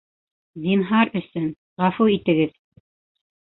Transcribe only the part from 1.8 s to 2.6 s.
ғәфү итегеҙ!